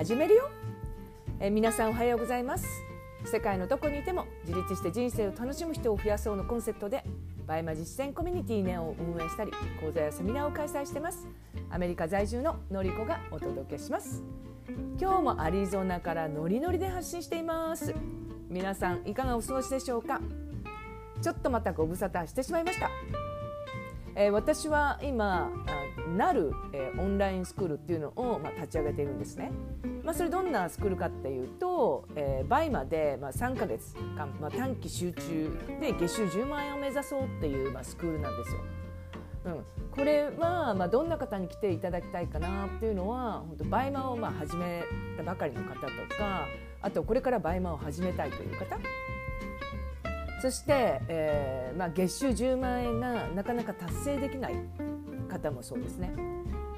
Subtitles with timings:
[0.00, 0.48] 始めるよ。
[1.40, 2.66] え皆さんおはようございます。
[3.26, 7.04] 世界のどこにいても自立して人生を楽しむ人を増やそうのコンセプトで
[7.46, 11.28] バイマ実践コミュニティネオを運営したり講座やセミナーを開催してます。
[11.68, 14.22] アメリカ在住ののりこがお届けします。
[14.98, 17.94] 今日もアリゾナからノリノリで発信しています。
[18.48, 20.22] 皆さんいかがお過ごしでしょうか？
[21.20, 22.88] ちょっとまたご無沙汰してしまいました、
[24.16, 25.50] えー、私は今
[26.16, 29.52] なる、えー、オンラインスクールっていうのを、まあ、立ち上げているんですね。
[30.02, 35.50] まあ、それどんなスクールかっていうと、えー、バイマで、まあ、3か月間、まあ、短期集中
[35.80, 38.60] で月収10万円を目指そうっていう、まあ、スクールなんですよ。
[39.46, 44.82] うん、これは、まあ、どんな方に来ていただきたいかなっていうのは本当バイマをまあ始め
[45.16, 45.86] たばかりの方と
[46.18, 46.46] か
[46.82, 48.78] あとこれからバイマを始めたいという方
[50.40, 54.54] そして、えーまあ、月収10万円がなかなか達成できない
[55.28, 56.12] 方もそうですね。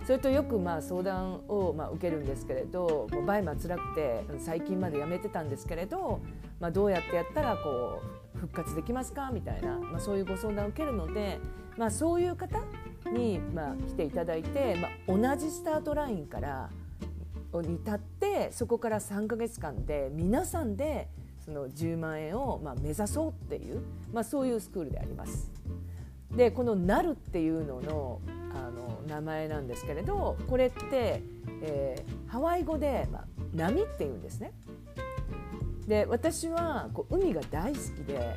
[0.05, 6.21] それとよくまあ相談をまあ受けるんですけれどもうバイマ辛くて最近までやめてたんですけれど、
[6.59, 8.03] まあ、どうやってやったらこ
[8.35, 9.31] う復活できますか？
[9.33, 11.39] みたいな、まあ、そういうご相談を受けるので、
[11.77, 12.59] まあ、そういう方
[13.13, 16.69] にまあ来ていただいて、まあ、同じスタートラインから
[17.55, 21.09] に立ってそこから3か月間で皆さんで
[21.45, 23.81] その10万円をまあ目指そうっていう、
[24.13, 25.51] まあ、そういうスクールであります。
[26.35, 28.21] でこの「なる」っていうのの
[28.55, 31.23] あの名前なんですけれどこれって、
[31.63, 34.53] えー、ハワイ語で、まあ、波っていうんですね。
[35.87, 38.35] で私はこう海が大好きで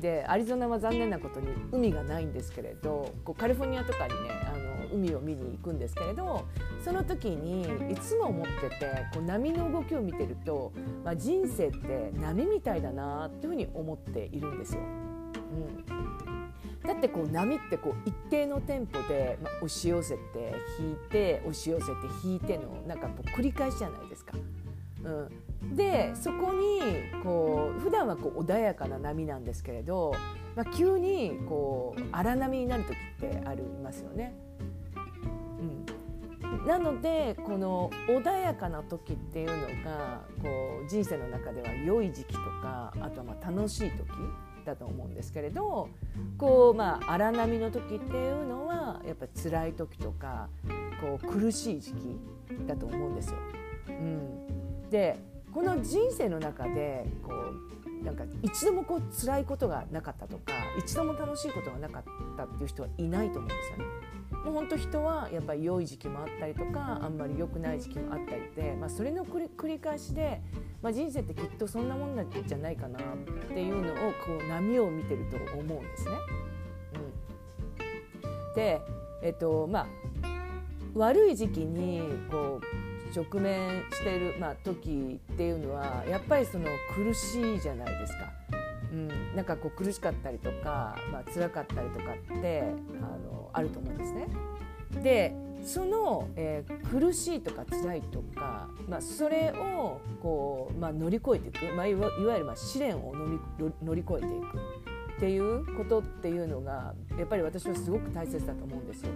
[0.00, 4.53] でアリゾナは残念なことに海がないんですけれどこうカリフォルニアとかにねあ
[4.94, 6.46] 海を見に行くんですけれど
[6.84, 10.72] その時にいつも思っててこう波の動きを見てると、
[11.04, 14.80] まあ、人生って波みたいだなっていうふうに思っているんですよ。
[14.80, 16.14] うん
[16.86, 21.92] だってこう波ってこう一定のテンポで、ま押し寄せて引いて押し寄せて
[22.22, 24.34] 引いてのなんかこう繰り返しじゃないですか。
[25.04, 26.80] うん、でそこに
[27.22, 30.14] こう普段はこう穏やかな波なんですけれど、
[30.56, 34.34] まあ、急にこう荒波になる時ってありますよね。
[35.60, 44.08] うん、なのでこの穏やかな時っていうのがこう人生の中では良い時期とかあとはまあ楽しい時
[44.64, 45.88] だと思うんですけれど
[46.38, 50.48] こうまあ荒波の時っていうのはやっぱ辛い時とか
[51.00, 52.18] こう苦しい時期
[52.66, 53.36] だと思うんですよ。
[53.88, 55.18] うん、で
[55.52, 62.04] この人生の中でこうなんか一度もこう辛いことがなかったとか一度も楽しいことがなかっ
[62.36, 63.84] たっていう人はいないと思うんですよね。
[64.44, 70.42] もう本当人はやっぱり良い時期もあったりとかあんまり良くない時期もあったりで、まあ、それの繰り返しで、
[70.82, 73.02] まあ、人生ってきっとそんなもんなんじゃないかなっ
[73.48, 76.10] ていうのをこう波を見てると思うんですね。
[78.18, 78.80] うん、で、
[79.22, 79.86] えっとまあ、
[80.94, 82.84] 悪い時期にこう
[83.18, 88.53] 直面している、まあ、時っていうのはやっぱりその苦しいじゃないですか。
[88.94, 92.62] うん、なんかこう苦しかったりとか、まあ辛かったりとかって
[93.02, 94.28] あのあると思うんですね。
[95.02, 95.34] で
[95.64, 104.58] その、えー、苦しいとか辛いとか、まあ、それをこう、まあ、乗り越えていく、まあ、いわゆるまあ試練を乗り乗り越えていく
[105.16, 109.10] っていうことっていうのがやっぱり私はすごく大切だと思うんですよ。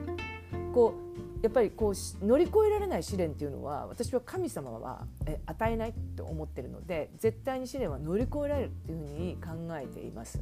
[0.72, 1.07] こう
[1.43, 10.41] やっぱりこう乗り越えられない試練っていうのは私は神様はえ与えないと思ってるので絶対に試練は乗り越えられるっていうふうに考えています。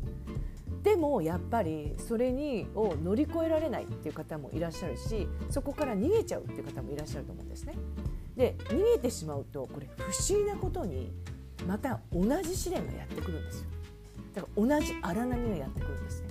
[0.82, 7.74] でもやっぱりそれにを乗り越えられないっていう方もいらっしゃるしそこから逃げちゃうっていう方もいらっしゃると思うんですね。
[8.36, 11.12] で逃げてしまうとこれ不思議なことに
[11.66, 13.68] また同じ試練がやってくるんですよ。
[14.34, 16.25] だから同じ荒波がやってくるんですね。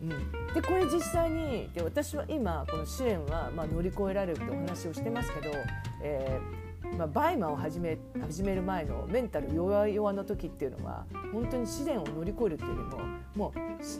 [0.00, 5.54] うん、でこれ実際にで私は今この試練はまあ乗り越えられるってお話をしてますけど、
[6.02, 12.96] えーまあ、バイマを始め始める前のメンタル弱々の時っていうのは本当に試練を乗り越えるっていうより
[13.36, 13.52] もも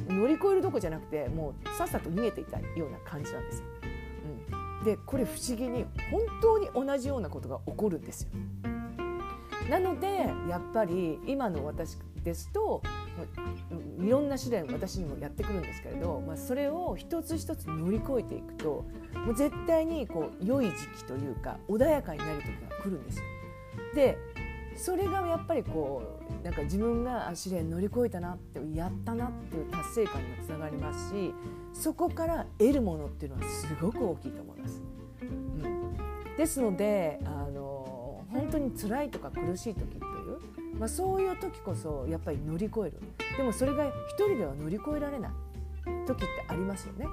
[0.08, 3.66] う乗り越えるどこじゃなくてもうさっさと逃げていたような感じなんですよ。
[4.80, 8.30] うん、でこれ不思議に本当に同じようなことが起こるんですよ。
[9.68, 10.06] なので
[10.48, 12.82] やっぱり今の私ですと
[14.00, 18.84] いろんな試練私にもやってくるんですけれど、まあ、それを一つ一つ乗り越えていくと
[19.14, 23.24] もう絶対にこう良い時期というか穏やかになる時が来るんですよ。
[23.94, 24.18] で
[24.76, 31.34] それがやっぱりこうなんか自分が試練乗り越えたなってやったなっていう達成感にもつながりますし
[31.72, 34.82] そこから得るものっていうのはすごく大きいと思います。
[35.22, 40.04] うん、ですのであの本当に辛いとか苦しい時って
[40.78, 43.00] まあ、そういう時こそやっぱり乗り越える
[43.36, 45.30] でもそれが一人では乗り越えられない
[46.06, 47.06] 時ってありますよね。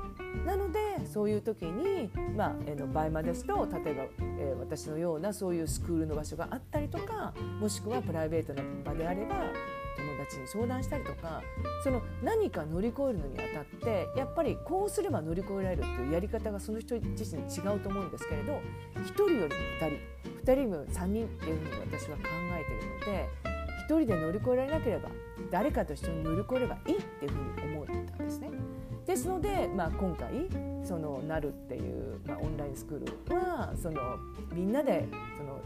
[0.45, 4.03] なのでそういう時に、まあ、えの場合まですと例えば、
[4.39, 9.35] えー、私のようなそういうスクールの場所があったりとかもしくはプライベートな場であれば
[9.97, 11.41] 友達に相談したりとか
[11.83, 18.53] その何か乗り越えるのにあたってやっぱりこうすれば乗り越えられるっていうやり方がその人自身違うと思うんですけれど
[18.95, 19.47] 1人よりも2
[19.79, 22.23] 人2人よりも3人っていうふうに私は考
[22.59, 23.54] えているので
[23.87, 25.09] 1人で乗り越えられなければ
[25.51, 28.49] 誰かと一緒に乗り越えればいいっていうふうに思ったんですね。
[29.05, 30.47] ですので、まあ、今回
[30.83, 34.01] そのなるっていう、まあ、オンラインスクールはその
[34.51, 35.05] みんなで
[35.37, 35.59] その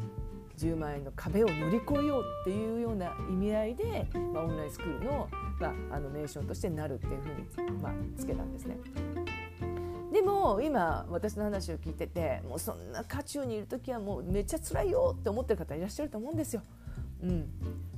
[0.57, 5.29] 10万円の壁を乗り越えようっていうような意味合いで、まあ、オンラインスクールの,、
[5.59, 8.77] まあ、あの名称としてなるっていうふうに、まあ、つけたんですね。
[10.19, 16.61] でも今私の話を聞いててもうそんな渦中にいる時はもうめっちゃ辛いよって思ってる方いらっしゃると思うんですよ。
[17.23, 17.49] うん、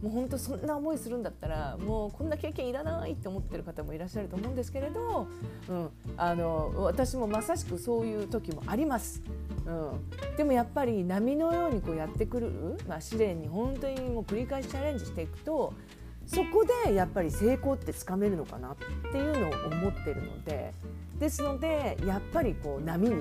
[0.03, 5.27] もう本当そんな思いするんだったらもうこんな経験いらないって思ってる方もいらっしゃると思うんですけれど、
[5.67, 9.23] うん、あの私もまさしくそういう時もあります。
[9.65, 12.51] うん、でもやっぱり波のようにこうやってくる、
[12.87, 15.73] まあ、試練に本当にもう繰り返しチャレンジしていくと
[16.27, 18.75] そこでやっぱり成功ってつかめるのかなっ
[19.11, 20.73] ていうのを思ってるので
[21.21, 23.15] ですのでやっぱりこう波に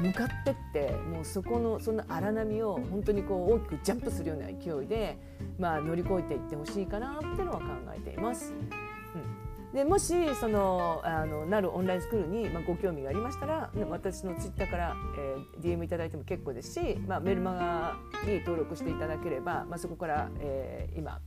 [0.00, 5.18] 向かってってもうそこのその荒波を本当にこう大きくジャンプするような勢いで、
[5.58, 8.54] まあ、乗り越えていってほしいかなっていうのは考えています。
[8.54, 21.20] うん、でもしそのあのなるオンラインスクールに、まあ、ご興味がありましたら私のツイッターから、えー、DM いただいても結構ですし、まあ、メルマガに登録していただければ、まあ、そこから、えー、今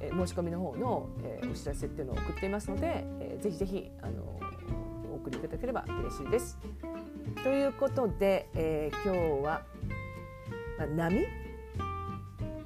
[0.00, 4.38] え申し込みの方の、えー、お知らせっていうのを送っていますので、えー、ぜひぜひあの
[5.24, 6.58] 送りいただければ嬉しいです。
[7.42, 9.62] ということで、えー、今日は、
[10.78, 11.26] まあ、波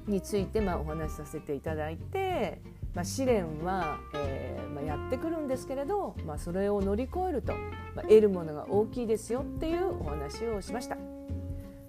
[0.07, 2.61] についてまあお話しさせていただいて、
[2.93, 7.53] まあ、試練は、えーまあ、やってくるんですけれど、まあ、それを乗り越えると、
[7.95, 10.97] まあ、得るものが大きいですよっていうお話をしました。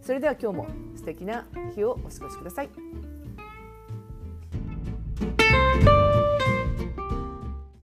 [0.01, 3.10] それでは今日も素敵な日をお過ごしください。